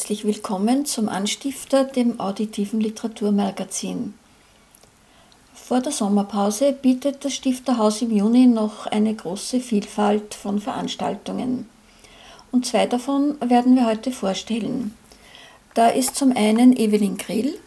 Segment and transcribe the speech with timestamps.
[0.00, 4.14] Herzlich willkommen zum Anstifter, dem auditiven Literaturmagazin.
[5.52, 11.68] Vor der Sommerpause bietet das Stifterhaus im Juni noch eine große Vielfalt von Veranstaltungen.
[12.50, 14.94] Und zwei davon werden wir heute vorstellen.
[15.74, 17.58] Da ist zum einen Evelyn Grill.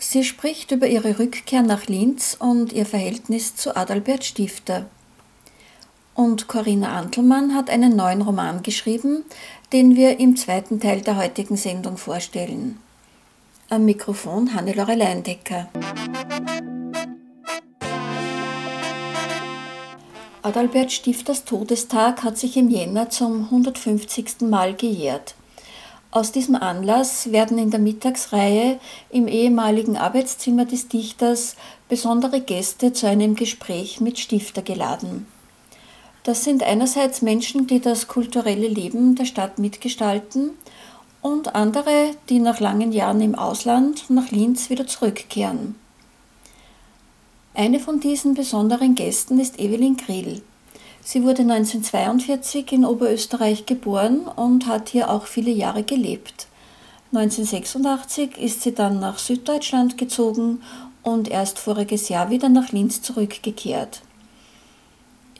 [0.00, 4.86] Sie spricht über ihre Rückkehr nach Linz und ihr Verhältnis zu Adalbert Stifter.
[6.14, 9.24] Und Corinna Antelmann hat einen neuen Roman geschrieben,
[9.72, 12.80] den wir im zweiten Teil der heutigen Sendung vorstellen.
[13.68, 15.68] Am Mikrofon Hannelore Leindecker.
[20.42, 24.40] Adalbert Stifters Todestag hat sich im Jänner zum 150.
[24.40, 25.34] Mal gejährt.
[26.10, 31.54] Aus diesem Anlass werden in der Mittagsreihe im ehemaligen Arbeitszimmer des Dichters
[31.88, 35.26] besondere Gäste zu einem Gespräch mit Stifter geladen.
[36.22, 40.50] Das sind einerseits Menschen, die das kulturelle Leben der Stadt mitgestalten
[41.22, 45.76] und andere, die nach langen Jahren im Ausland nach Linz wieder zurückkehren.
[47.54, 50.42] Eine von diesen besonderen Gästen ist Evelyn Grill.
[51.02, 56.46] Sie wurde 1942 in Oberösterreich geboren und hat hier auch viele Jahre gelebt.
[57.12, 60.62] 1986 ist sie dann nach Süddeutschland gezogen
[61.02, 64.02] und erst voriges Jahr wieder nach Linz zurückgekehrt.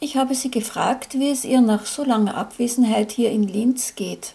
[0.03, 4.34] Ich habe sie gefragt, wie es ihr nach so langer Abwesenheit hier in Linz geht.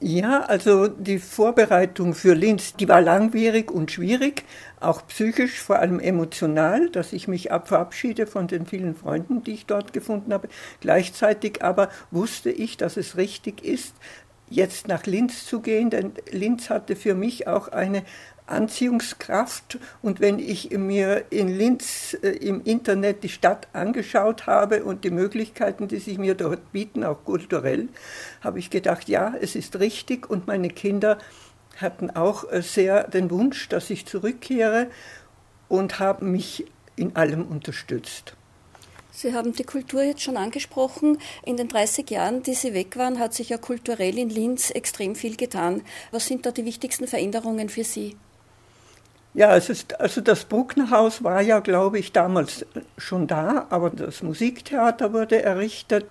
[0.00, 4.44] Ja, also die Vorbereitung für Linz, die war langwierig und schwierig,
[4.80, 9.66] auch psychisch, vor allem emotional, dass ich mich verabschiede von den vielen Freunden, die ich
[9.66, 10.48] dort gefunden habe.
[10.80, 13.94] Gleichzeitig aber wusste ich, dass es richtig ist,
[14.48, 18.02] jetzt nach Linz zu gehen, denn Linz hatte für mich auch eine
[18.46, 19.78] Anziehungskraft.
[20.02, 25.10] Und wenn ich mir in Linz äh, im Internet die Stadt angeschaut habe und die
[25.10, 27.88] Möglichkeiten, die sich mir dort bieten, auch kulturell,
[28.42, 30.28] habe ich gedacht, ja, es ist richtig.
[30.28, 31.18] Und meine Kinder
[31.76, 34.88] hatten auch äh, sehr den Wunsch, dass ich zurückkehre
[35.68, 36.66] und haben mich
[36.96, 38.34] in allem unterstützt.
[39.14, 41.18] Sie haben die Kultur jetzt schon angesprochen.
[41.44, 45.14] In den 30 Jahren, die Sie weg waren, hat sich ja kulturell in Linz extrem
[45.14, 45.82] viel getan.
[46.10, 48.16] Was sind da die wichtigsten Veränderungen für Sie?
[49.34, 52.66] Ja, es ist, also das Brucknerhaus war ja, glaube ich, damals
[52.98, 56.06] schon da, aber das Musiktheater wurde errichtet.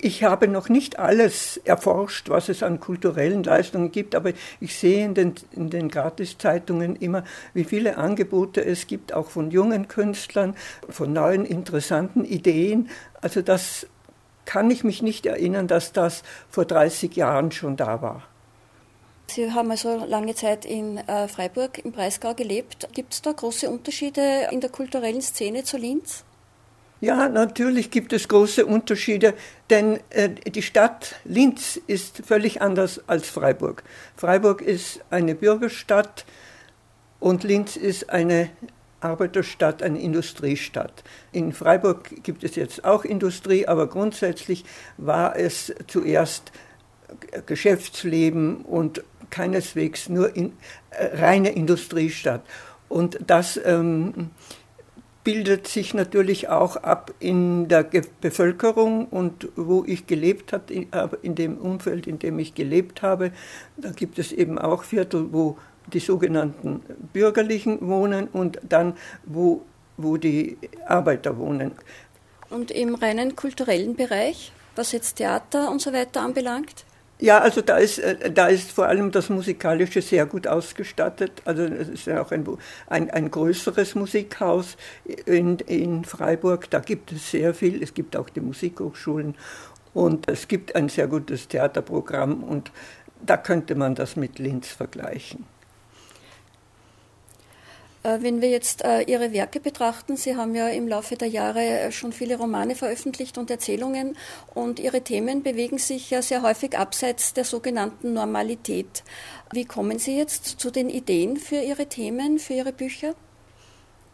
[0.00, 5.04] Ich habe noch nicht alles erforscht, was es an kulturellen Leistungen gibt, aber ich sehe
[5.04, 7.24] in den, in den Gratiszeitungen immer,
[7.54, 10.54] wie viele Angebote es gibt, auch von jungen Künstlern,
[10.88, 12.88] von neuen interessanten Ideen.
[13.20, 13.86] Also das
[14.44, 18.22] kann ich mich nicht erinnern, dass das vor 30 Jahren schon da war.
[19.32, 22.86] Sie haben also lange Zeit in äh, Freiburg im Breisgau gelebt.
[22.92, 26.24] Gibt es da große Unterschiede in der kulturellen Szene zu Linz?
[27.00, 29.32] Ja, natürlich gibt es große Unterschiede,
[29.70, 33.84] denn äh, die Stadt Linz ist völlig anders als Freiburg.
[34.16, 36.26] Freiburg ist eine Bürgerstadt
[37.18, 38.50] und Linz ist eine
[39.00, 41.04] Arbeiterstadt, eine Industriestadt.
[41.32, 44.64] In Freiburg gibt es jetzt auch Industrie, aber grundsätzlich
[44.98, 46.52] war es zuerst
[47.46, 50.52] Geschäftsleben und keineswegs nur in,
[50.90, 52.42] äh, reine Industriestadt.
[52.88, 54.30] Und das ähm,
[55.24, 60.74] bildet sich natürlich auch ab in der Ge Bevölkerung und wo ich gelebt habe,
[61.22, 63.32] in, dem Umfeld, in dem ich gelebt habe,
[63.76, 65.56] da gibt es eben auch Viertel, wo
[65.92, 66.82] die sogenannten
[67.12, 68.94] Bürgerlichen wohnen und dann,
[69.24, 69.62] wo,
[69.96, 71.72] wo die Arbeiter wohnen.
[72.50, 76.84] Und im reinen kulturellen Bereich, was jetzt Theater und so weiter anbelangt?
[77.22, 81.40] Ja, also da ist, äh, da ist vor allem das Musikalische sehr gut ausgestattet.
[81.44, 82.44] Also es ist ja auch ein,
[82.88, 84.76] ein, ein größeres Musikhaus
[85.26, 86.68] in, in Freiburg.
[86.70, 87.80] Da gibt es sehr viel.
[87.80, 89.36] Es gibt auch die Musikhochschulen
[89.94, 92.72] und es gibt ein sehr gutes Theaterprogramm und
[93.24, 95.46] da könnte man das mit Linz vergleichen.
[98.02, 101.60] Äh, wenn wir jetzt äh, Ihre Werke betrachten, Sie haben ja im Laufe der Jahre
[101.60, 104.16] äh, schon viele Romane veröffentlicht und Erzählungen
[104.54, 109.04] und Ihre Themen bewegen sich ja sehr häufig abseits der sogenannten Normalität.
[109.52, 113.14] Wie kommen Sie jetzt zu den Ideen für Ihre Themen, für Ihre Bücher?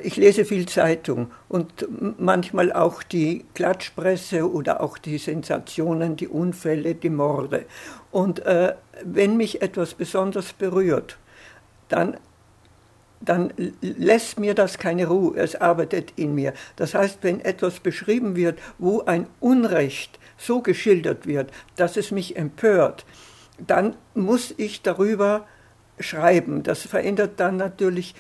[0.01, 1.89] Ich lese viel Zeitung und
[2.21, 7.67] manchmal auch die Klatschpresse oder auch die Sensationen, die Unfälle, die Morde.
[8.13, 11.19] Und äh, wenn mich etwas besonders berührt,
[11.89, 12.17] dann,
[13.21, 16.55] dann lässt mir das keine Ruhe, es arbeitet in mir.
[16.77, 22.37] Das heißt, wenn etwas beschrieben wird, wo ein Unrecht so geschildert wird, dass es mich
[22.37, 23.05] empört,
[23.59, 25.47] dann muss ich darüber
[25.99, 26.63] schreiben.
[26.63, 28.15] Das verändert dann natürlich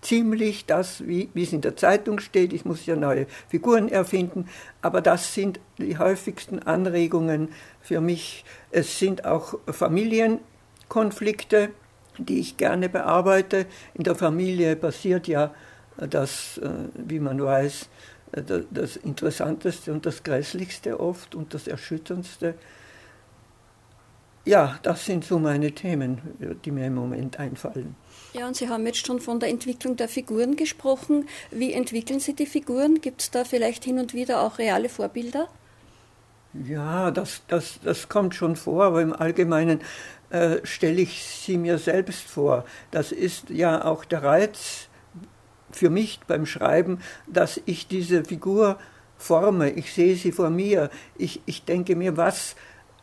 [0.00, 2.52] ziemlich das, wie, wie es in der Zeitung steht.
[2.52, 4.48] Ich muss ja neue Figuren erfinden,
[4.80, 7.48] aber das sind die häufigsten Anregungen
[7.80, 8.44] für mich.
[8.70, 11.70] Es sind auch Familienkonflikte,
[12.18, 13.66] die ich gerne bearbeite.
[13.94, 15.54] In der Familie passiert ja
[15.96, 17.88] das, äh, wie man weiß,
[18.32, 22.54] äh, das Interessanteste und das Grässlichste oft und das Erschütterndste.
[24.46, 26.20] Ja, das sind so meine Themen,
[26.64, 27.96] die mir im Moment einfallen.
[28.34, 31.26] Ja, und Sie haben jetzt schon von der Entwicklung der Figuren gesprochen.
[31.50, 33.00] Wie entwickeln Sie die Figuren?
[33.00, 35.48] Gibt es da vielleicht hin und wieder auch reale Vorbilder?
[36.52, 39.80] Ja, das, das, das kommt schon vor, aber im Allgemeinen
[40.30, 42.64] äh, stelle ich sie mir selbst vor.
[42.90, 44.88] Das ist ja auch der Reiz
[45.70, 48.78] für mich beim Schreiben, dass ich diese Figur
[49.16, 49.70] forme.
[49.70, 50.90] Ich sehe sie vor mir.
[51.16, 52.56] Ich, ich denke mir, was,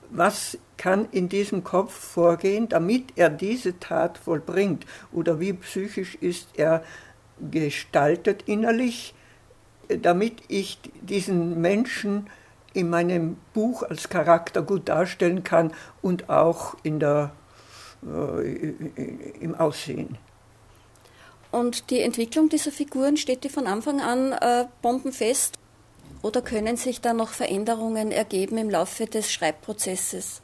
[0.09, 4.85] was kann in diesem Kopf vorgehen, damit er diese Tat vollbringt?
[5.11, 6.83] Oder wie psychisch ist er
[7.51, 9.13] gestaltet innerlich,
[10.01, 12.27] damit ich diesen Menschen
[12.73, 17.31] in meinem Buch als Charakter gut darstellen kann und auch in der,
[18.05, 18.73] äh,
[19.39, 20.17] im Aussehen.
[21.51, 25.55] Und die Entwicklung dieser Figuren steht die von Anfang an äh, bombenfest
[26.21, 30.41] oder können sich da noch Veränderungen ergeben im Laufe des Schreibprozesses?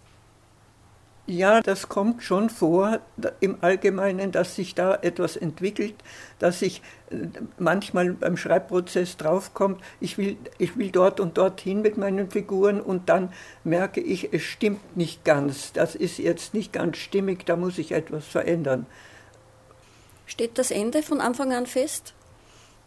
[1.30, 3.02] Ja, das kommt schon vor
[3.42, 5.96] im Allgemeinen, dass sich da etwas entwickelt,
[6.40, 7.28] dass sich äh,
[7.60, 13.10] manchmal beim Schreibprozess draufkommt, ich will, ich will dort und dorthin mit meinen Figuren und
[13.10, 13.34] dann
[13.66, 17.92] merke ich, es stimmt nicht ganz, das ist jetzt nicht ganz stimmig, da muss ich
[17.92, 18.86] etwas verändern.
[20.26, 22.14] Steht das Ende von Anfang an fest?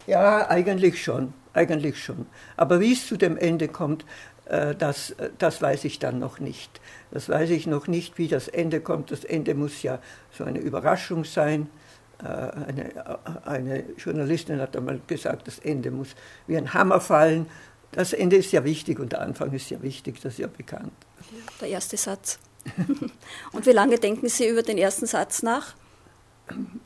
[0.06, 2.26] Ja, eigentlich schon, eigentlich schon.
[2.56, 4.06] Aber wie es zu dem Ende kommt,
[4.50, 6.80] das, äh, das weiß ich dann noch nicht.
[7.10, 9.10] Das weiß ich noch nicht, wie das Ende kommt.
[9.10, 10.00] Das Ende muss ja
[10.36, 11.68] so eine Überraschung sein.
[12.22, 16.08] Äh, eine, eine Journalistin hat einmal gesagt, das Ende muss
[16.46, 17.46] wie ein Hammer fallen.
[17.92, 20.92] Das Ende ist ja wichtig und der Anfang ist ja wichtig, das ist ja bekannt.
[21.60, 22.38] Der erste Satz.
[23.52, 25.74] und wie lange denken Sie über den ersten Satz nach?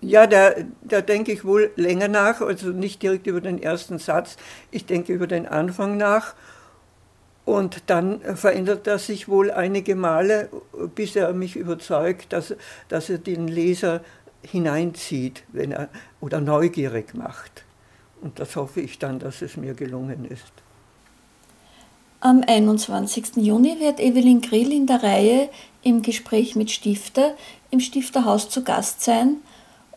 [0.01, 0.53] Ja, da,
[0.83, 4.37] da denke ich wohl länger nach, also nicht direkt über den ersten Satz.
[4.71, 6.35] Ich denke über den Anfang nach
[7.45, 10.49] und dann verändert er sich wohl einige Male,
[10.95, 12.55] bis er mich überzeugt, dass,
[12.89, 14.01] dass er den Leser
[14.43, 15.89] hineinzieht wenn er,
[16.21, 17.65] oder neugierig macht.
[18.23, 20.53] Und das hoffe ich dann, dass es mir gelungen ist.
[22.21, 23.37] Am 21.
[23.37, 25.51] Juni wird Evelyn Grill in der Reihe
[25.83, 27.35] im Gespräch mit Stifter
[27.71, 29.37] im Stifterhaus zu Gast sein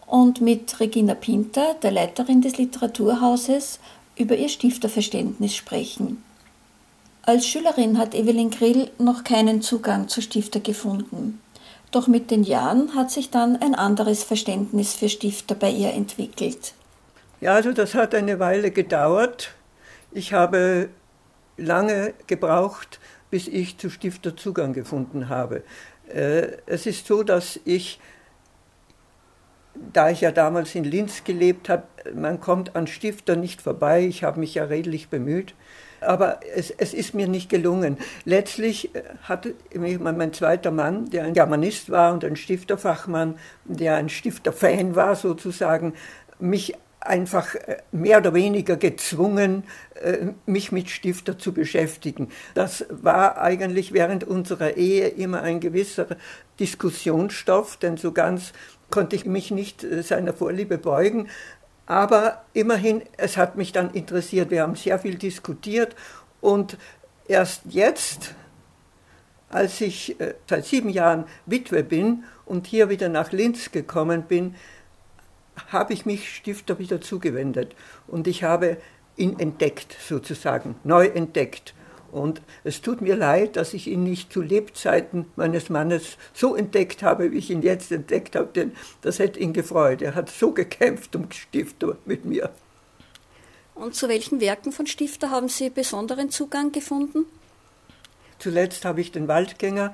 [0.06, 3.80] und mit Regina Pinter, der Leiterin des Literaturhauses,
[4.18, 6.24] über ihr Stifterverständnis sprechen.
[7.28, 11.42] Als Schülerin hat Evelyn Grill noch keinen Zugang zu Stifter gefunden.
[11.92, 16.74] Doch mit den Jahren hat sich dann ein anderes Verständnis für Stifter bei ihr entwickelt.
[17.42, 19.52] Ja, also das hat eine Weile gedauert.
[20.14, 20.88] Ich habe
[21.58, 25.64] lange gebraucht, bis ich zu Stifter Zugang gefunden habe.
[26.08, 28.00] Äh, es ist so, dass ich,
[29.92, 31.84] da ich ja damals in Linz gelebt habe,
[32.16, 34.06] man kommt an Stifter nicht vorbei.
[34.06, 35.56] Ich habe mich ja redlich bemüht
[36.02, 37.98] aber es, es ist mir nicht gelungen.
[38.26, 43.36] Letztlich äh, hat mein zweiter Mann, der ein Germanist war und ein Stifterfachmann,
[43.66, 45.94] der ein Stifterfan war sozusagen,
[46.40, 49.64] mich einfach äh, mehr oder weniger gezwungen,
[50.02, 52.30] äh, mich mit Stifter zu beschäftigen.
[52.54, 56.08] Das war eigentlich während unserer Ehe immer ein gewisser
[56.60, 58.54] Diskussionsstoff, denn so ganz
[58.90, 61.28] konnte ich mich nicht seiner Vorliebe beugen.
[61.88, 64.52] Aber immerhin, es hat mich dann interessiert.
[64.52, 65.96] Wir haben sehr viel diskutiert
[66.42, 66.78] und
[67.28, 68.36] erst jetzt,
[69.50, 74.56] als ich äh, seit sieben Jahren Witwe bin und hier wieder nach Linz gekommen bin,
[75.70, 77.74] habe ich mich Stifter wieder zugewendet
[78.06, 78.78] und ich habe
[79.16, 81.74] ihn entdeckt, sozusagen, neu entdeckt.
[82.12, 87.04] Und es tut mir leid, dass ich ihn nicht zu Lebzeiten meines Mannes so entdeckt
[87.04, 88.72] habe, wie ich ihn jetzt entdeckt habe, denn
[89.02, 90.02] das hätte ihn gefreut.
[90.02, 92.52] Er hat so gekämpft um Stifter mit mir.
[93.76, 97.26] Und zu welchen Werken von Stifter haben Sie besonderen Zugang gefunden?
[98.40, 99.94] Zuletzt habe ich den Waldgänger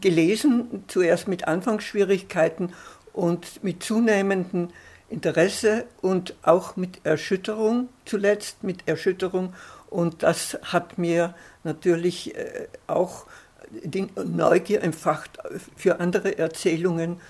[0.00, 2.72] gelesen, zuerst mit Anfangsschwierigkeiten
[3.12, 4.72] und mit zunehmenden
[5.08, 9.54] Interesse und auch mit Erschütterung, zuletzt mit Erschütterung.
[9.90, 13.26] Und das hat mir natürlich äh, auch
[13.70, 15.38] die Neugier entfacht
[15.76, 17.20] für andere Erzählungen.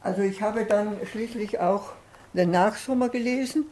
[0.00, 1.92] Also ich habe dann schließlich auch
[2.32, 3.66] den Nachsommer gelesen,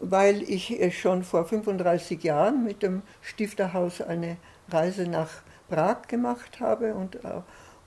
[0.00, 4.36] weil ich schon vor 35 Jahren mit dem Stifterhaus eine
[4.70, 5.30] Reise nach
[5.68, 7.18] Prag gemacht habe und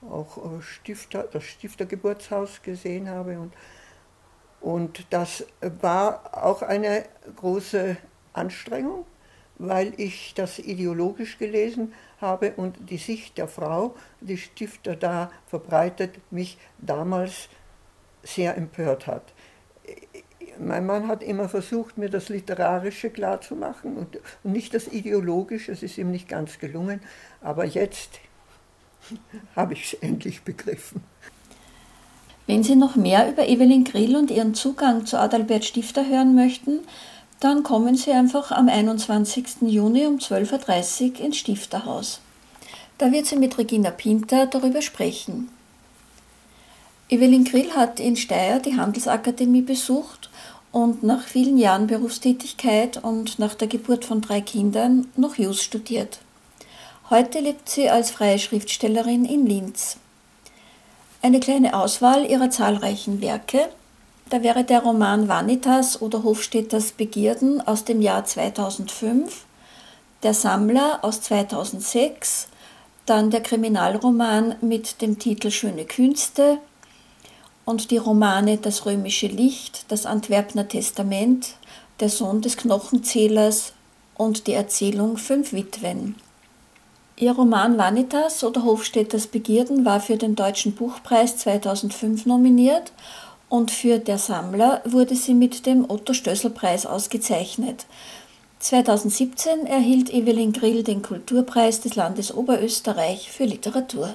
[0.02, 3.38] auch Stifter, das Stiftergeburtshaus gesehen habe.
[3.38, 3.52] Und,
[4.60, 7.04] und das war auch eine
[7.36, 7.96] große
[8.32, 9.04] Anstrengung,
[9.58, 16.18] weil ich das ideologisch gelesen habe und die Sicht der Frau, die Stifter da verbreitet,
[16.30, 17.48] mich damals
[18.22, 19.32] sehr empört hat.
[20.58, 25.98] Mein Mann hat immer versucht, mir das Literarische klarzumachen und, nicht das Ideologische, es ist
[25.98, 27.00] ihm nicht ganz gelungen,
[27.40, 28.20] aber jetzt
[29.56, 31.02] habe ich es endlich begriffen.
[32.48, 36.80] Wenn Sie noch mehr über Evelyn Grill und ihren Zugang zu Adalbert Stifter hören möchten,
[37.40, 39.62] dann kommen Sie einfach am 21.
[39.62, 42.20] Juni um 12.30 Uhr ins Stifterhaus.
[42.98, 45.48] Da wird sie mit Regina Pinter darüber sprechen.
[47.08, 50.30] Evelyn Grill hat in Steyr die Handelsakademie besucht
[50.72, 56.18] und nach vielen Jahren Berufstätigkeit und nach der Geburt von drei Kindern noch Jus studiert.
[57.08, 59.96] Heute lebt sie als freie Schriftstellerin in Linz.
[61.22, 63.68] Eine kleine Auswahl ihrer zahlreichen Werke,
[64.30, 69.46] da wäre der Roman Vanitas oder Hofstädters Begierden aus dem Jahr 2005,
[70.22, 72.48] Der Sammler aus 2006,
[73.06, 76.58] dann der Kriminalroman mit dem Titel Schöne Künste
[77.64, 81.54] und die Romane Das römische Licht, Das Antwerpner Testament,
[82.00, 83.72] Der Sohn des Knochenzählers
[84.16, 86.16] und die Erzählung Fünf Witwen.
[87.16, 92.92] Ihr Roman Vanitas oder Hofstädters Begierden war für den Deutschen Buchpreis 2005 nominiert
[93.48, 97.86] und für Der Sammler wurde sie mit dem Otto-Stössel-Preis ausgezeichnet.
[98.60, 104.14] 2017 erhielt Evelyn Grill den Kulturpreis des Landes Oberösterreich für Literatur.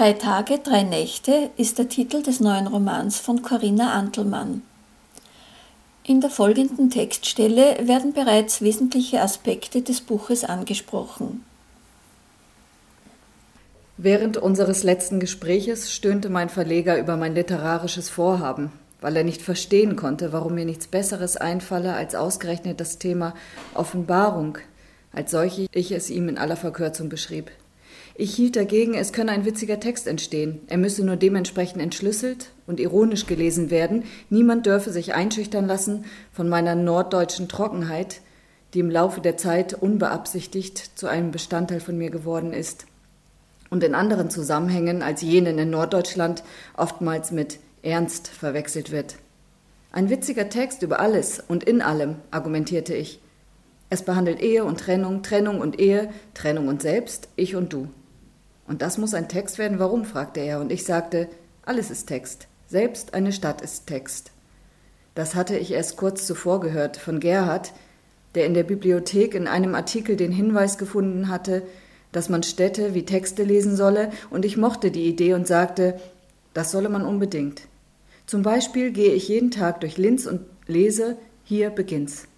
[0.00, 4.62] Drei Tage, drei Nächte ist der Titel des neuen Romans von Corinna Antelmann.
[6.04, 11.44] In der folgenden Textstelle werden bereits wesentliche Aspekte des Buches angesprochen.
[13.98, 19.96] Während unseres letzten Gespräches stöhnte mein Verleger über mein literarisches Vorhaben, weil er nicht verstehen
[19.96, 23.34] konnte, warum mir nichts Besseres einfalle als ausgerechnet das Thema
[23.74, 24.56] Offenbarung,
[25.12, 27.50] als solche ich es ihm in aller Verkürzung beschrieb.
[28.14, 30.60] Ich hielt dagegen, es könne ein witziger Text entstehen.
[30.68, 34.04] Er müsse nur dementsprechend entschlüsselt und ironisch gelesen werden.
[34.28, 38.20] Niemand dürfe sich einschüchtern lassen von meiner norddeutschen Trockenheit,
[38.74, 42.86] die im Laufe der Zeit unbeabsichtigt zu einem Bestandteil von mir geworden ist
[43.70, 46.42] und in anderen Zusammenhängen als jenen in Norddeutschland
[46.76, 49.16] oftmals mit Ernst verwechselt wird.
[49.92, 53.20] Ein witziger Text über alles und in allem, argumentierte ich.
[53.88, 57.88] Es behandelt Ehe und Trennung, Trennung und Ehe, Trennung und Selbst, ich und du.
[58.70, 60.04] Und das muss ein Text werden, warum?
[60.04, 61.26] fragte er, und ich sagte,
[61.62, 64.30] alles ist Text, selbst eine Stadt ist Text.
[65.16, 67.72] Das hatte ich erst kurz zuvor gehört von Gerhard,
[68.36, 71.64] der in der Bibliothek in einem Artikel den Hinweis gefunden hatte,
[72.12, 75.98] dass man Städte wie Texte lesen solle, und ich mochte die Idee und sagte,
[76.54, 77.62] das solle man unbedingt.
[78.26, 82.28] Zum Beispiel gehe ich jeden Tag durch Linz und lese, hier beginnt's.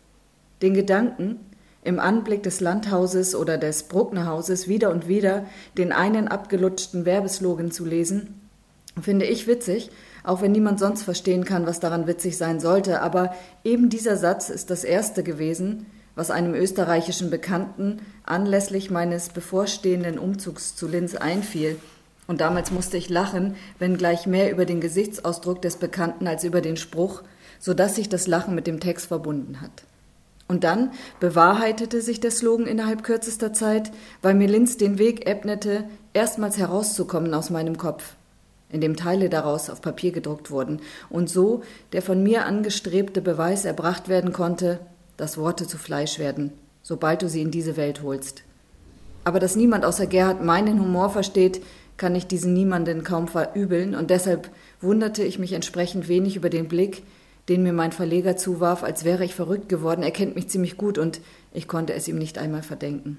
[0.62, 1.40] Den Gedanken,
[1.82, 5.46] im Anblick des Landhauses oder des Brucknerhauses wieder und wieder
[5.76, 8.40] den einen abgelutschten Werbeslogan zu lesen,
[9.00, 9.90] finde ich witzig,
[10.24, 13.00] auch wenn niemand sonst verstehen kann, was daran witzig sein sollte.
[13.00, 13.34] Aber
[13.64, 20.76] eben dieser Satz ist das erste gewesen, was einem österreichischen Bekannten anlässlich meines bevorstehenden Umzugs
[20.76, 21.78] zu Linz einfiel.
[22.28, 26.76] Und damals musste ich lachen, wenngleich mehr über den Gesichtsausdruck des Bekannten als über den
[26.76, 27.22] Spruch,
[27.58, 29.84] so dass sich das Lachen mit dem Text verbunden hat.
[30.48, 35.84] Und dann bewahrheitete sich der Slogan innerhalb kürzester Zeit, weil mir Linz den Weg ebnete,
[36.12, 38.14] erstmals herauszukommen aus meinem Kopf,
[38.70, 43.64] in dem Teile daraus auf Papier gedruckt wurden, und so der von mir angestrebte Beweis
[43.64, 44.80] erbracht werden konnte,
[45.16, 48.42] dass Worte zu Fleisch werden, sobald du sie in diese Welt holst.
[49.24, 51.62] Aber dass niemand außer Gerhard meinen Humor versteht,
[51.96, 56.66] kann ich diesen niemanden kaum verübeln, und deshalb wunderte ich mich entsprechend wenig über den
[56.68, 57.04] Blick,
[57.52, 60.02] den mir mein Verleger zuwarf, als wäre ich verrückt geworden.
[60.02, 61.20] Er kennt mich ziemlich gut und
[61.52, 63.18] ich konnte es ihm nicht einmal verdenken.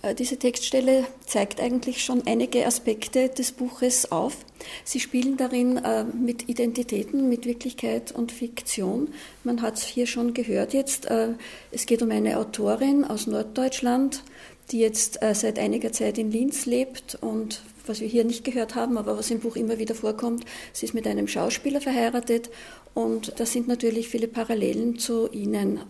[0.00, 4.38] Äh, diese Textstelle zeigt eigentlich schon einige Aspekte des Buches auf.
[4.84, 9.08] Sie spielen darin äh, mit Identitäten, mit Wirklichkeit und Fiktion.
[9.44, 11.10] Man hat es hier schon gehört jetzt.
[11.10, 11.34] Äh,
[11.72, 14.24] es geht um eine Autorin aus Norddeutschland,
[14.70, 18.98] die jetzt seit einiger Zeit in Linz lebt und was wir hier nicht gehört haben,
[18.98, 22.50] aber was im Buch immer wieder vorkommt, sie ist mit einem Schauspieler verheiratet
[22.94, 25.80] und da sind natürlich viele Parallelen zu Ihnen.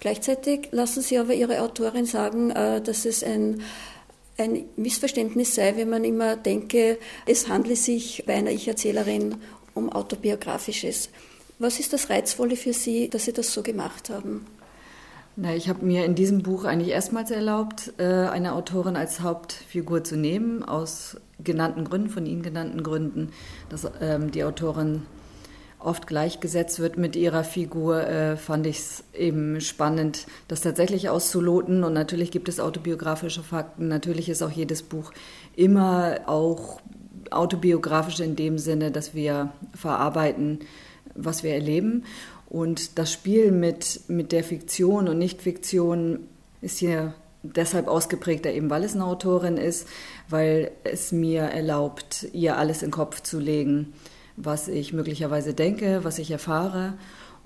[0.00, 3.62] Gleichzeitig lassen Sie aber Ihre Autorin sagen, äh, dass es ein
[4.40, 9.36] ein Missverständnis sei, wenn man immer denke, es handle sich bei einer Ich-Erzählerin
[9.74, 11.10] um autobiografisches.
[11.58, 14.46] Was ist das Reizvolle für Sie, dass Sie das so gemacht haben?
[15.36, 20.02] Na, ich habe mir in diesem Buch eigentlich erstmals erlaubt, äh, eine Autorin als Hauptfigur
[20.02, 23.30] zu nehmen, aus genannten Gründen, von Ihnen genannten Gründen,
[23.68, 25.02] dass ähm, die Autorin
[25.80, 31.84] oft gleichgesetzt wird mit ihrer Figur, äh, fand ich es eben spannend, das tatsächlich auszuloten.
[31.84, 33.88] Und natürlich gibt es autobiografische Fakten.
[33.88, 35.12] Natürlich ist auch jedes Buch
[35.56, 36.80] immer auch
[37.30, 40.60] autobiografisch in dem Sinne, dass wir verarbeiten,
[41.14, 42.04] was wir erleben.
[42.48, 46.20] Und das Spiel mit, mit der Fiktion und Nicht-Fiktion
[46.60, 49.88] ist hier deshalb ausgeprägter, eben weil es eine Autorin ist,
[50.28, 53.92] weil es mir erlaubt, ihr alles in den Kopf zu legen
[54.44, 56.94] was ich möglicherweise denke, was ich erfahre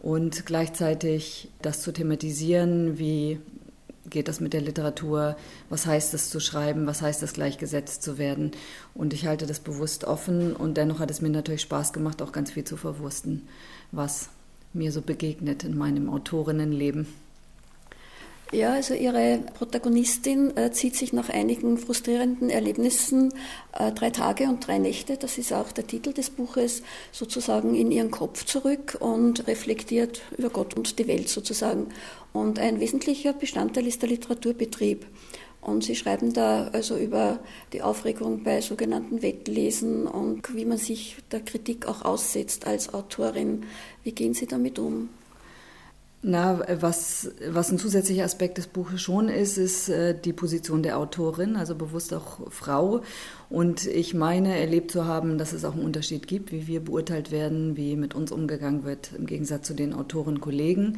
[0.03, 3.41] und gleichzeitig das zu thematisieren, wie
[4.11, 5.37] geht das mit der Literatur,
[5.71, 8.51] was heißt es zu schreiben, was heißt es gleichgesetzt zu werden.
[8.93, 12.33] Und ich halte das bewusst offen und dennoch hat es mir natürlich Spaß gemacht, auch
[12.33, 13.49] ganz viel zu verwursten,
[13.93, 14.29] was
[14.75, 17.07] mir so begegnet in meinem Autorinnenleben.
[18.53, 23.33] Ja, also ihre Protagonistin äh, zieht sich nach einigen frustrierenden Erlebnissen
[23.73, 27.91] äh, drei Tage und drei Nächte, das ist auch der Titel des Buches, sozusagen in
[27.91, 31.89] ihren Kopf zurück und reflektiert über Gott und die Welt sozusagen.
[32.33, 35.07] Und ein wesentlicher Bestandteil ist der Literaturbetrieb.
[35.61, 37.41] Und Sie schreiben da also über
[37.73, 43.65] die Aufregung bei sogenannten Wettlesen und wie man sich der Kritik auch aussetzt als Autorin.
[44.02, 45.09] Wie gehen Sie damit um?
[46.26, 50.97] Na, was, was ein zusätzlicher Aspekt des Buches schon ist, ist äh, die Position der
[50.97, 53.02] Autorin, also bewusst auch Frau.
[53.50, 57.30] Und ich meine, erlebt zu haben, dass es auch einen Unterschied gibt, wie wir beurteilt
[57.30, 60.97] werden, wie mit uns umgegangen wird, im Gegensatz zu den Autoren-Kollegen.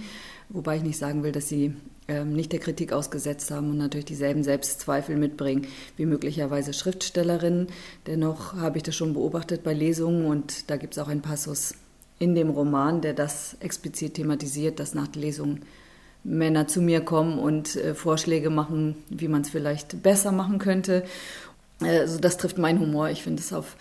[0.49, 1.75] Wobei ich nicht sagen will, dass sie
[2.07, 7.67] ähm, nicht der Kritik ausgesetzt haben und natürlich dieselben Selbstzweifel mitbringen wie möglicherweise Schriftstellerinnen.
[8.07, 11.75] Dennoch habe ich das schon beobachtet bei Lesungen und da gibt es auch einen Passus
[12.19, 15.61] in dem Roman, der das explizit thematisiert, dass nach der Lesung
[16.25, 21.05] Männer zu mir kommen und äh, Vorschläge machen, wie man es vielleicht besser machen könnte.
[21.81, 23.11] Äh, also das trifft meinen Humor.
[23.11, 23.77] Ich finde es auf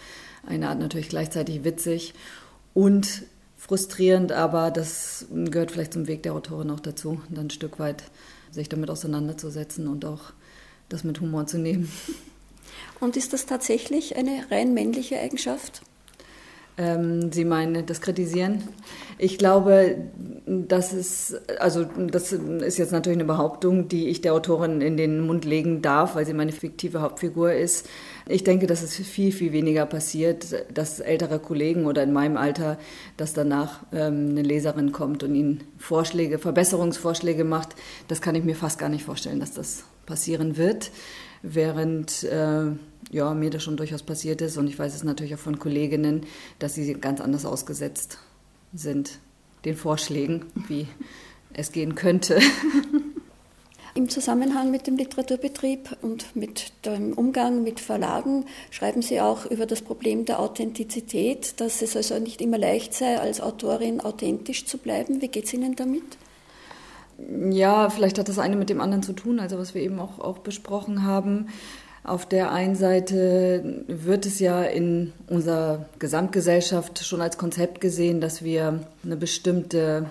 [0.45, 2.13] eine Art natürlich gleichzeitig witzig
[2.74, 3.24] und
[3.58, 8.04] frustrierend, aber das gehört vielleicht zum Weg der Autorin auch dazu, dann ein Stück weit
[8.52, 10.34] sich damit auseinanderzusetzen und auch
[10.88, 11.91] das mit Humor zu nehmen.
[13.00, 15.82] Und ist das tatsächlich eine rein männliche Eigenschaft?
[16.77, 18.63] Ähm, Sie meinen das Kritisieren?
[19.17, 19.95] Ich glaube,
[20.45, 25.21] das ist, also das ist jetzt natürlich eine Behauptung, die ich der Autorin in den
[25.21, 27.88] Mund legen darf, weil sie meine fiktive Hauptfigur ist.
[28.27, 32.77] Ich denke, dass es viel, viel weniger passiert, dass ältere Kollegen oder in meinem Alter,
[33.15, 37.69] dass danach ähm, eine Leserin kommt und ihnen Vorschläge, Verbesserungsvorschläge macht.
[38.09, 40.91] Das kann ich mir fast gar nicht vorstellen, dass das passieren wird.
[41.47, 42.71] Während äh,
[43.12, 46.25] ja, mir das schon durchaus passiert ist und ich weiß es natürlich auch von Kolleginnen,
[46.60, 48.17] dass sie ganz anders ausgesetzt
[48.73, 49.19] sind
[49.63, 50.88] den Vorschlägen, wie
[51.53, 52.39] es gehen könnte.
[53.93, 59.65] Im Zusammenhang mit dem Literaturbetrieb und mit dem Umgang mit Verlagen schreiben Sie auch über
[59.65, 64.79] das Problem der Authentizität, dass es also nicht immer leicht sei, als Autorin authentisch zu
[64.79, 65.21] bleiben.
[65.21, 66.03] Wie geht es Ihnen damit?
[67.49, 70.19] Ja, vielleicht hat das eine mit dem anderen zu tun, also was wir eben auch,
[70.19, 71.47] auch besprochen haben.
[72.04, 78.43] Auf der einen Seite wird es ja in unserer Gesamtgesellschaft schon als Konzept gesehen, dass
[78.43, 80.06] wir eine bestimmte,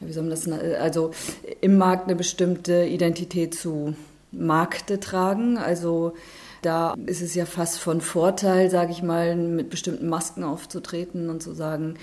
[0.00, 0.48] wie soll man das,
[0.80, 1.12] also
[1.60, 3.94] im Markt eine bestimmte Identität zu
[4.32, 5.56] Markte tragen.
[5.56, 6.14] Also
[6.62, 11.42] da ist es ja fast von Vorteil, sage ich mal, mit bestimmten Masken aufzutreten und
[11.42, 11.94] zu sagen,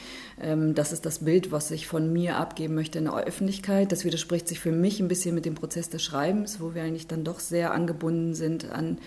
[0.41, 3.91] ähm, das ist das Bild, was ich von mir abgeben möchte in der Öffentlichkeit.
[3.91, 7.07] Das widerspricht sich für mich ein bisschen mit dem Prozess des Schreibens, wo wir eigentlich
[7.07, 8.97] dann doch sehr angebunden sind an,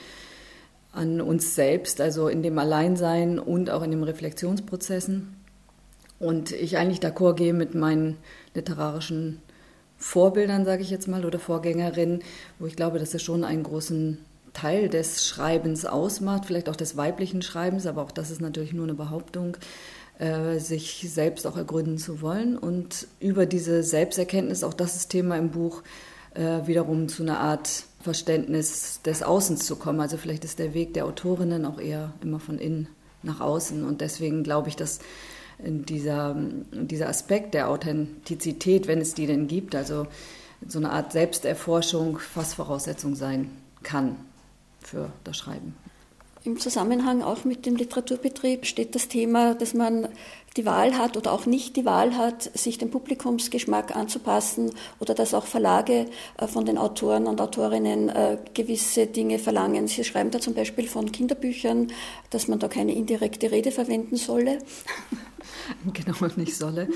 [0.93, 5.37] an uns selbst, also in dem Alleinsein und auch in den Reflexionsprozessen.
[6.21, 8.19] Und ich eigentlich d'accord gehe mit meinen
[8.55, 9.41] literarischen
[9.97, 12.23] Vorbildern, sage ich jetzt mal, oder Vorgängerinnen,
[12.59, 14.19] wo ich glaube, dass es schon einen großen
[14.53, 18.85] Teil des Schreibens ausmacht, vielleicht auch des weiblichen Schreibens, aber auch das ist natürlich nur
[18.85, 19.57] eine Behauptung,
[20.19, 25.37] äh, sich selbst auch ergründen zu wollen und über diese Selbsterkenntnis, auch das ist Thema
[25.37, 25.83] im Buch,
[26.35, 30.01] äh, wiederum zu einer Art Verständnis des Außens zu kommen.
[30.01, 32.89] Also vielleicht ist der Weg der Autorinnen auch eher immer von innen
[33.23, 35.01] nach außen und deswegen glaube ich, dass
[35.63, 36.37] dieser,
[36.73, 40.07] dieser Aspekt der Authentizität, wenn es die denn gibt, also
[40.67, 43.51] so eine Art Selbsterforschung fast Voraussetzung sein
[43.83, 44.17] kann
[44.83, 45.75] für das Schreiben.
[46.43, 50.09] Im Zusammenhang auch mit dem Literaturbetrieb steht das Thema, dass man
[50.57, 55.35] die Wahl hat oder auch nicht die Wahl hat, sich dem Publikumsgeschmack anzupassen oder dass
[55.35, 56.07] auch Verlage
[56.39, 59.87] äh, von den Autoren und Autorinnen äh, gewisse Dinge verlangen.
[59.87, 61.89] Sie schreiben da zum Beispiel von Kinderbüchern,
[62.31, 64.59] dass man da keine indirekte Rede verwenden solle.
[65.93, 66.89] Genau, nicht solle.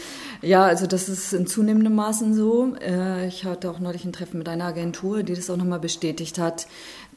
[0.42, 2.75] Ja, also das ist in zunehmendem Maßen so.
[2.81, 6.38] Äh, ich hatte auch neulich ein Treffen mit einer Agentur, die das auch nochmal bestätigt
[6.38, 6.66] hat,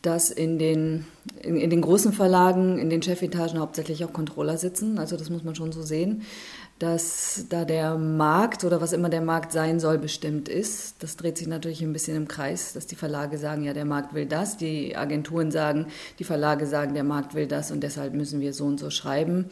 [0.01, 1.05] dass in den,
[1.41, 4.99] in, in, den großen Verlagen, in den Chefetagen hauptsächlich auch Controller sitzen.
[4.99, 6.23] Also das muss man schon so sehen,
[6.79, 11.01] dass da der Markt oder was immer der Markt sein soll, bestimmt ist.
[11.01, 14.13] Das dreht sich natürlich ein bisschen im Kreis, dass die Verlage sagen, ja, der Markt
[14.13, 15.87] will das, die Agenturen sagen,
[16.19, 19.45] die Verlage sagen, der Markt will das und deshalb müssen wir so und so schreiben.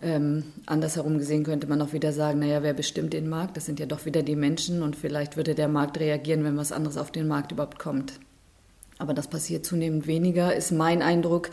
[0.00, 3.56] Ähm, andersherum gesehen könnte man auch wieder sagen, naja, wer bestimmt den Markt?
[3.56, 6.72] Das sind ja doch wieder die Menschen und vielleicht würde der Markt reagieren, wenn was
[6.72, 8.14] anderes auf den Markt überhaupt kommt.
[9.02, 11.50] Aber das passiert zunehmend weniger, ist mein Eindruck.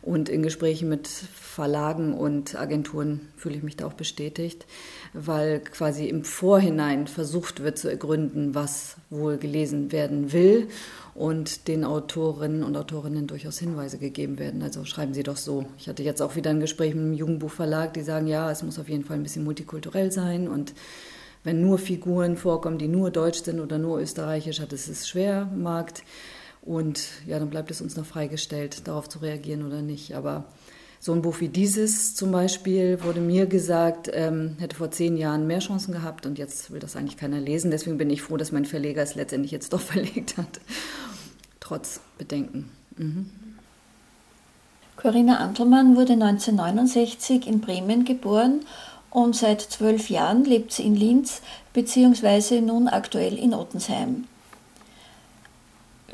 [0.00, 4.64] Und in Gesprächen mit Verlagen und Agenturen fühle ich mich da auch bestätigt,
[5.12, 10.68] weil quasi im Vorhinein versucht wird zu ergründen, was wohl gelesen werden will
[11.16, 14.62] und den Autorinnen und Autorinnen durchaus Hinweise gegeben werden.
[14.62, 15.64] Also schreiben Sie doch so.
[15.78, 18.78] Ich hatte jetzt auch wieder ein Gespräch mit einem Jugendbuchverlag, die sagen, ja, es muss
[18.78, 20.74] auf jeden Fall ein bisschen multikulturell sein und
[21.42, 25.44] wenn nur Figuren vorkommen, die nur deutsch sind oder nur österreichisch, hat es es schwer,
[25.54, 26.02] Markt.
[26.64, 30.14] Und ja, dann bleibt es uns noch freigestellt, darauf zu reagieren oder nicht.
[30.14, 30.44] Aber
[30.98, 35.46] so ein Buch wie dieses zum Beispiel wurde mir gesagt, ähm, hätte vor zehn Jahren
[35.46, 37.70] mehr Chancen gehabt und jetzt will das eigentlich keiner lesen.
[37.70, 40.60] Deswegen bin ich froh, dass mein Verleger es letztendlich jetzt doch verlegt hat,
[41.60, 42.70] trotz Bedenken.
[42.96, 43.30] Mhm.
[44.96, 48.60] Corinna Antelmann wurde 1969 in Bremen geboren
[49.10, 51.42] und seit zwölf Jahren lebt sie in Linz
[51.74, 54.24] beziehungsweise nun aktuell in Ottensheim.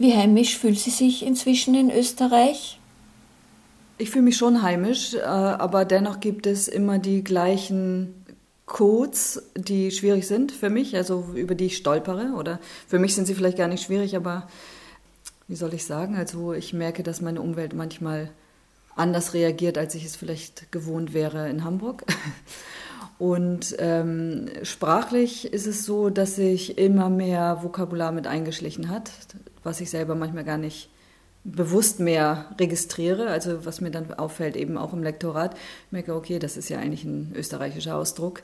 [0.01, 2.81] Wie heimisch fühlt sie sich inzwischen in Österreich?
[3.99, 8.15] Ich fühle mich schon heimisch, äh, aber dennoch gibt es immer die gleichen
[8.65, 12.33] Codes, die schwierig sind für mich, also über die ich stolpere.
[12.39, 14.49] Oder für mich sind sie vielleicht gar nicht schwierig, aber
[15.49, 16.17] wie soll ich sagen?
[16.17, 18.31] Also ich merke, dass meine Umwelt manchmal
[18.97, 22.07] anders reagiert, als ich es vielleicht gewohnt wäre in Hamburg.
[23.21, 29.11] Und ähm, sprachlich ist es so, dass sich immer mehr Vokabular mit eingeschlichen hat,
[29.63, 30.89] was ich selber manchmal gar nicht
[31.45, 36.39] bewusst mehr registriere, also was mir dann auffällt, eben auch im Lektorat, ich merke, okay,
[36.39, 38.43] das ist ja eigentlich ein österreichischer Ausdruck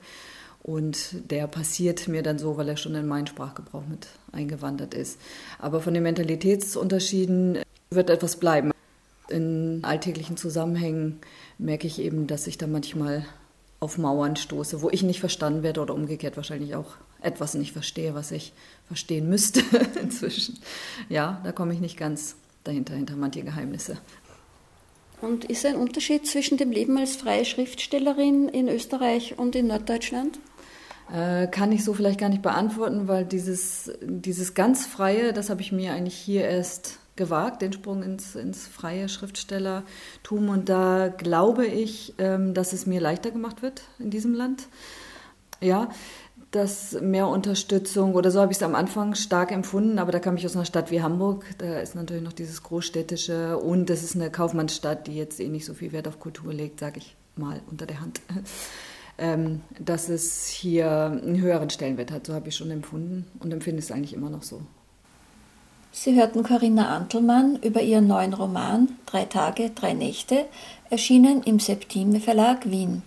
[0.62, 5.18] und der passiert mir dann so, weil er schon in meinen Sprachgebrauch mit eingewandert ist.
[5.58, 8.72] Aber von den Mentalitätsunterschieden wird etwas bleiben.
[9.30, 11.18] In alltäglichen Zusammenhängen
[11.56, 13.24] merke ich eben, dass ich da manchmal
[13.80, 18.14] auf Mauern stoße, wo ich nicht verstanden werde oder umgekehrt wahrscheinlich auch etwas nicht verstehe,
[18.14, 18.52] was ich
[18.86, 19.60] verstehen müsste
[20.02, 20.58] inzwischen.
[21.08, 23.98] Ja, da komme ich nicht ganz dahinter, hinter manche Geheimnisse.
[25.20, 30.38] Und ist ein Unterschied zwischen dem Leben als freie Schriftstellerin in Österreich und in Norddeutschland?
[31.12, 35.62] Äh, kann ich so vielleicht gar nicht beantworten, weil dieses, dieses ganz Freie, das habe
[35.62, 40.48] ich mir eigentlich hier erst gewagt, den Sprung ins, ins freie Schriftstellertum.
[40.48, 44.68] Und da glaube ich, ähm, dass es mir leichter gemacht wird in diesem Land.
[45.60, 45.88] Ja,
[46.50, 50.36] dass mehr Unterstützung oder so habe ich es am Anfang stark empfunden, aber da kam
[50.36, 54.14] ich aus einer Stadt wie Hamburg, da ist natürlich noch dieses großstädtische und das ist
[54.14, 57.60] eine Kaufmannsstadt, die jetzt eh nicht so viel Wert auf Kultur legt, sage ich mal
[57.70, 58.20] unter der Hand,
[59.18, 63.80] ähm, dass es hier einen höheren Stellenwert hat, so habe ich schon empfunden und empfinde
[63.80, 64.62] es eigentlich immer noch so.
[65.98, 70.44] Sie hörten Corinna Antelmann über ihren neuen Roman Drei Tage, drei Nächte,
[70.90, 73.02] erschienen im Septime Verlag Wien.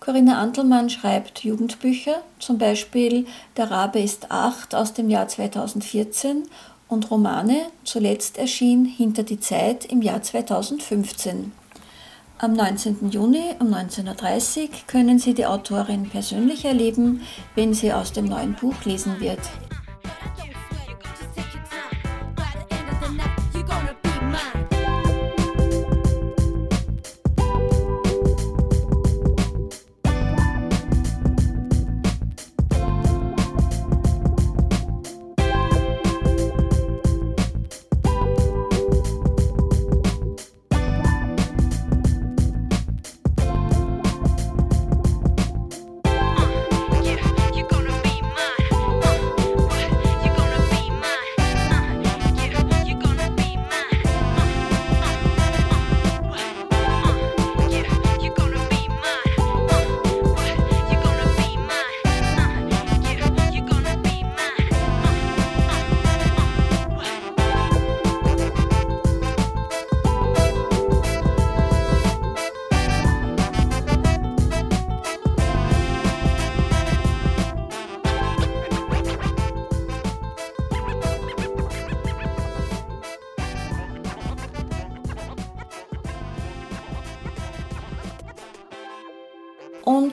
[0.00, 3.26] Corinna Antelmann schreibt Jugendbücher, zum Beispiel
[3.58, 6.44] Der Rabe ist acht aus dem Jahr 2014
[6.88, 11.52] und Romane, zuletzt erschien Hinter die Zeit im Jahr 2015.
[12.38, 13.10] Am 19.
[13.10, 17.20] Juni um 19.30 Uhr können Sie die Autorin persönlich erleben,
[17.54, 19.40] wenn sie aus dem neuen Buch lesen wird.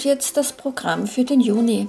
[0.04, 1.88] Jetzt das Programm für den Juni.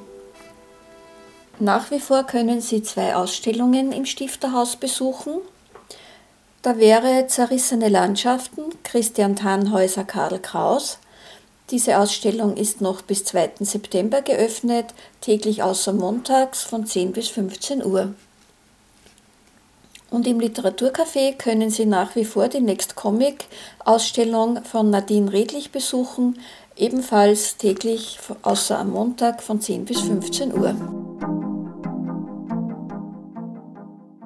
[1.59, 5.41] Nach wie vor können Sie zwei Ausstellungen im Stifterhaus besuchen.
[6.63, 10.99] Da wäre Zerrissene Landschaften, Christian Tannhäuser, Karl Kraus.
[11.71, 13.55] Diese Ausstellung ist noch bis 2.
[13.61, 18.15] September geöffnet, täglich außer montags von 10 bis 15 Uhr.
[20.11, 23.47] Und im Literaturcafé können Sie nach wie vor die Next Comic
[23.85, 26.39] Ausstellung von Nadine Redlich besuchen,
[26.77, 30.75] ebenfalls täglich außer am Montag von 10 bis 15 Uhr.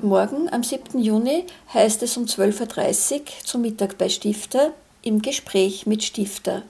[0.00, 0.98] Morgen am 7.
[1.00, 6.62] Juni heißt es um 12.30 Uhr zum Mittag bei Stifter im Gespräch mit Stifter.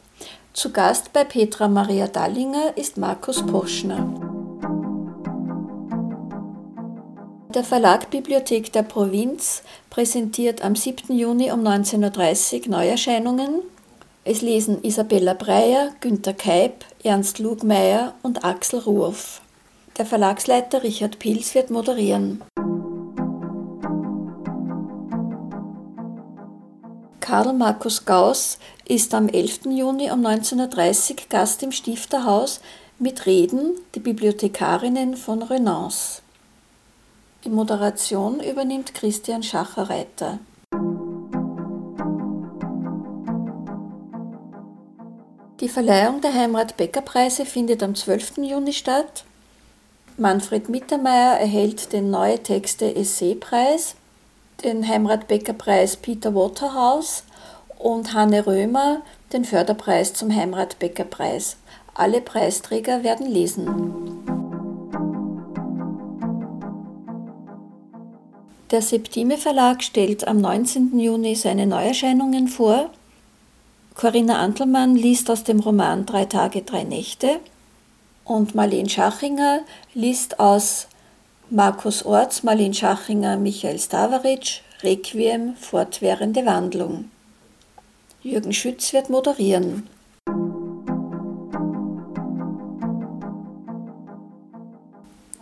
[0.55, 4.13] Zu Gast bei Petra Maria Dallinger ist Markus Poschner.
[7.55, 11.17] Der Verlag Bibliothek der Provinz präsentiert am 7.
[11.17, 13.63] Juni um 19.30 Uhr Neuerscheinungen.
[14.31, 19.41] Es lesen Isabella Breyer, Günter Keib, Ernst Lugmeier und Axel Ruoff.
[19.97, 22.43] Der Verlagsleiter Richard Pils wird moderieren.
[27.21, 29.61] Karl Markus Gauss ist am 11.
[29.71, 32.61] Juni um 19.30 Uhr Gast im Stifterhaus
[32.99, 36.21] mit Reden die Bibliothekarinnen von Renance.
[37.45, 40.39] Die Moderation übernimmt Christian Schacherreiter.
[45.61, 48.39] Die Verleihung der Heimrat-Becker-Preise findet am 12.
[48.39, 49.25] Juni statt.
[50.17, 53.97] Manfred Mittermeier erhält den Neue Texte Essay-Preis
[54.63, 57.25] den Heimrat-Becker-Preis Peter Waterhouse
[57.77, 61.57] und Hanne Römer den Förderpreis zum Heimrat-Becker-Preis.
[61.93, 64.25] Alle Preisträger werden lesen.
[68.71, 71.01] Der Septime Verlag stellt am 19.
[71.01, 72.91] Juni seine Neuerscheinungen vor.
[73.99, 77.41] Corinna Antelmann liest aus dem Roman Drei Tage, drei Nächte
[78.25, 80.87] und Marlene Schachinger liest aus
[81.51, 87.11] Markus Orts, Marlene Schachinger, Michael Stavaric, Requiem, fortwährende Wandlung.
[88.23, 89.89] Jürgen Schütz wird moderieren.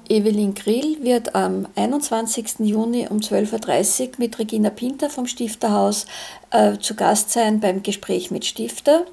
[0.09, 2.61] Evelyn Grill wird am 21.
[2.61, 6.07] Juni um 12.30 Uhr mit Regina Pinter vom Stifterhaus
[6.53, 9.05] äh, zu Gast sein beim Gespräch mit Stifter.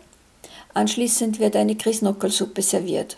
[0.76, 3.18] Anschließend wird eine Chrisnockelsuppe serviert.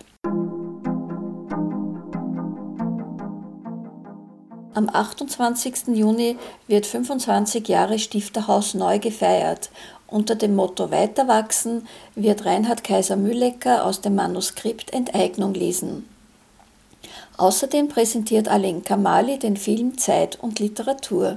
[4.74, 5.88] Am 28.
[5.94, 9.70] Juni wird 25 Jahre Stifterhaus neu gefeiert.
[10.08, 16.06] Unter dem Motto Weiterwachsen wird Reinhard Kaiser Müllecker aus dem Manuskript Enteignung lesen.
[17.38, 21.36] Außerdem präsentiert Alenka Mali den Film Zeit und Literatur.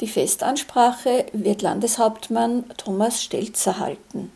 [0.00, 4.30] Die Festansprache wird Landeshauptmann Thomas Stelzer halten.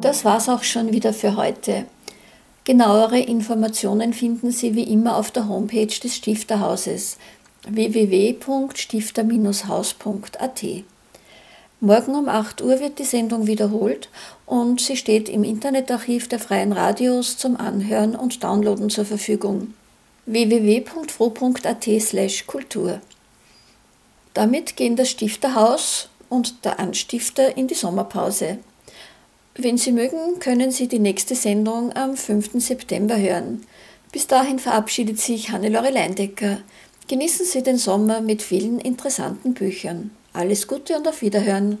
[0.00, 1.86] Das war's auch schon wieder für heute.
[2.62, 7.18] Genauere Informationen finden Sie wie immer auf der Homepage des Stifterhauses
[7.66, 10.64] www.stifter-haus.at.
[11.80, 14.08] Morgen um 8 Uhr wird die Sendung wiederholt
[14.48, 19.74] und sie steht im Internetarchiv der Freien Radios zum Anhören und Downloaden zur Verfügung.
[20.24, 23.00] www.fro.at/kultur.
[24.32, 28.56] Damit gehen das Stifterhaus und der Anstifter in die Sommerpause.
[29.54, 32.52] Wenn Sie mögen, können Sie die nächste Sendung am 5.
[32.54, 33.66] September hören.
[34.12, 36.62] Bis dahin verabschiedet sich Hannelore Leindecker.
[37.08, 40.12] Genießen Sie den Sommer mit vielen interessanten Büchern.
[40.32, 41.76] Alles Gute und auf Wiederhören.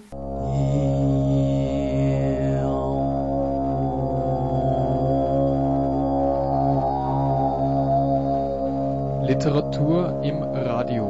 [9.28, 11.04] Literatur im Radio.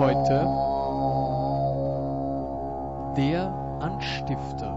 [0.00, 0.48] Heute
[3.16, 4.73] der Anstifter